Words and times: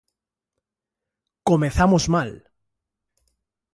Comezamos 1.49 2.03
mal. 2.15 2.31